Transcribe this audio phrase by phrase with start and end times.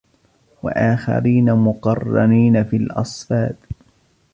[0.63, 3.55] وَآخَرِينَ مُقَرَّنِينَ فِي الْأَصْفَادِ